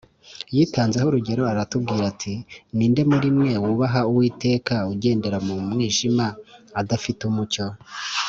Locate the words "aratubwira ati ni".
1.51-2.85